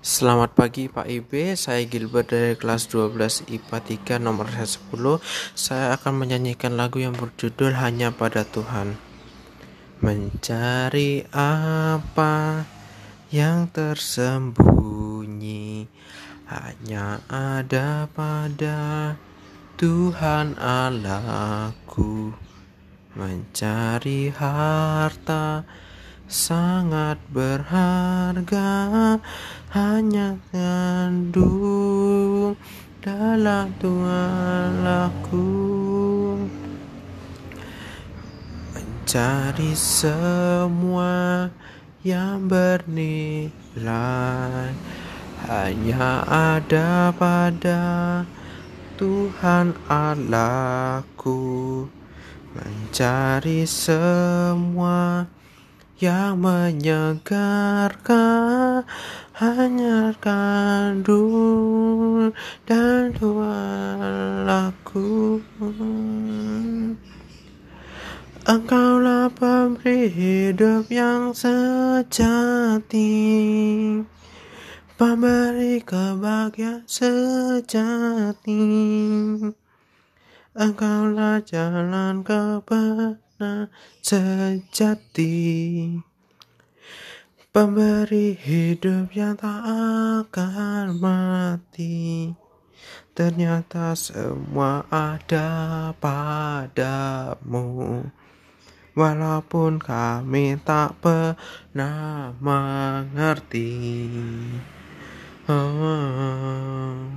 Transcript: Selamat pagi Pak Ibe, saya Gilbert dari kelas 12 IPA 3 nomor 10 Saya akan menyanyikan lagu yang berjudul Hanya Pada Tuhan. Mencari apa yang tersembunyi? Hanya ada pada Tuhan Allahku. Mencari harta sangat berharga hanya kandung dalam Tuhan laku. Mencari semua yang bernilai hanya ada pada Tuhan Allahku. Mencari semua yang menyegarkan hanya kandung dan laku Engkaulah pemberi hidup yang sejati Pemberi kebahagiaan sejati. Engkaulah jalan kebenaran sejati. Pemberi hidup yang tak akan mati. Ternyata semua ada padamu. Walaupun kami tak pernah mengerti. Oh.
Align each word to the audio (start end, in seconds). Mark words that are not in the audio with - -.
Selamat 0.00 0.56
pagi 0.56 0.88
Pak 0.88 1.12
Ibe, 1.12 1.52
saya 1.60 1.84
Gilbert 1.84 2.32
dari 2.32 2.56
kelas 2.56 2.88
12 2.88 3.52
IPA 3.52 4.16
3 4.16 4.16
nomor 4.16 4.48
10 4.48 4.88
Saya 5.52 5.92
akan 5.92 6.24
menyanyikan 6.24 6.72
lagu 6.72 7.04
yang 7.04 7.12
berjudul 7.12 7.76
Hanya 7.76 8.08
Pada 8.08 8.48
Tuhan. 8.48 8.96
Mencari 10.00 11.28
apa 11.36 12.64
yang 13.28 13.68
tersembunyi? 13.68 15.84
Hanya 16.48 17.20
ada 17.28 18.08
pada 18.08 19.20
Tuhan 19.76 20.56
Allahku. 20.56 22.32
Mencari 23.20 24.32
harta 24.32 25.68
sangat 26.30 27.18
berharga 27.34 29.18
hanya 29.74 30.38
kandung 30.54 32.54
dalam 33.02 33.74
Tuhan 33.82 34.86
laku. 34.86 35.50
Mencari 38.70 39.74
semua 39.74 41.50
yang 42.06 42.46
bernilai 42.46 43.50
hanya 45.50 46.22
ada 46.30 47.10
pada 47.10 48.22
Tuhan 48.94 49.74
Allahku. 49.90 51.90
Mencari 52.54 53.66
semua 53.66 55.26
yang 56.00 56.40
menyegarkan 56.40 58.88
hanya 59.36 60.16
kandung 60.16 62.32
dan 62.64 63.12
laku 64.48 65.44
Engkaulah 68.48 69.28
pemberi 69.36 70.08
hidup 70.08 70.88
yang 70.88 71.36
sejati 71.36 73.12
Pemberi 75.00 75.80
kebahagiaan 75.80 76.84
sejati. 76.84 78.60
Engkaulah 80.52 81.40
jalan 81.40 82.20
kebenaran 82.20 83.29
sejati. 84.04 85.32
Pemberi 87.50 88.38
hidup 88.38 89.10
yang 89.10 89.34
tak 89.34 89.66
akan 89.66 90.94
mati. 90.94 92.30
Ternyata 93.10 93.98
semua 93.98 94.86
ada 94.86 95.90
padamu. 95.98 98.06
Walaupun 98.94 99.82
kami 99.82 100.62
tak 100.62 100.94
pernah 101.02 102.30
mengerti. 102.38 103.74
Oh. 105.50 106.49